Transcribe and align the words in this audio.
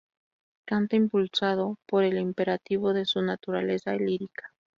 Canta 0.65 0.95
impulsado 0.95 1.77
por 1.85 2.03
el 2.03 2.17
imperativo 2.17 2.91
de 2.93 3.05
su 3.05 3.21
naturaleza 3.21 3.93
lírica. 3.93 4.51